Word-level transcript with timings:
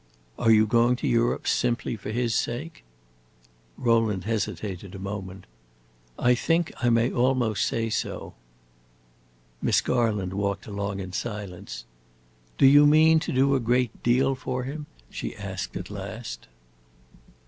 "Are 0.39 0.49
you 0.49 0.65
going 0.65 0.95
to 0.95 1.07
Europe 1.07 1.47
simply 1.47 1.95
for 1.95 2.09
his 2.09 2.33
sake?" 2.33 2.83
Rowland 3.77 4.23
hesitated 4.23 4.95
a 4.95 4.97
moment. 4.97 5.45
"I 6.17 6.33
think 6.33 6.73
I 6.81 6.89
may 6.89 7.11
almost 7.11 7.63
say 7.65 7.91
so." 7.91 8.33
Miss 9.61 9.79
Garland 9.79 10.33
walked 10.33 10.65
along 10.65 10.99
in 11.01 11.13
silence. 11.13 11.85
"Do 12.57 12.65
you 12.65 12.87
mean 12.87 13.19
to 13.19 13.31
do 13.31 13.53
a 13.53 13.59
great 13.59 14.01
deal 14.01 14.33
for 14.33 14.63
him?" 14.63 14.87
she 15.11 15.35
asked 15.35 15.77
at 15.77 15.91
last. 15.91 16.47